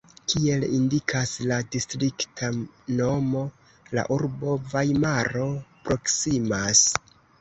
[0.31, 2.49] Kiel indikas la distrikta
[3.01, 3.43] nomo,
[3.99, 5.47] la urbo Vajmaro
[5.89, 6.83] proksimas.